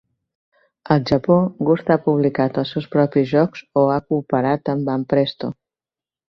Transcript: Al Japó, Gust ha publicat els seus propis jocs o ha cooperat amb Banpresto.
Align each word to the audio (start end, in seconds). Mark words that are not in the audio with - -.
Al 0.93 1.01
Japó, 1.09 1.35
Gust 1.67 1.91
ha 1.95 1.97
publicat 2.05 2.57
els 2.61 2.71
seus 2.77 2.87
propis 2.97 3.29
jocs 3.33 3.63
o 3.83 3.85
ha 3.97 3.99
cooperat 4.09 4.73
amb 4.75 4.91
Banpresto. 4.91 5.53